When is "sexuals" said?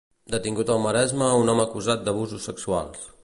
2.53-3.07